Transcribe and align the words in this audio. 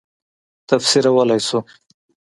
تفسیرولای 0.69 1.41
شو. 1.47 1.59